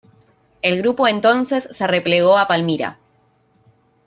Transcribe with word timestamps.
El 0.63 0.81
grupo 0.81 1.07
entonces 1.07 1.67
se 1.69 1.85
replegó 1.85 2.35
a 2.35 2.47
Palmira. 2.47 2.97